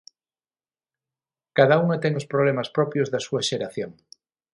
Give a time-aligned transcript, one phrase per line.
[1.57, 3.91] Cada unha ten os problemas propios da súa xeración.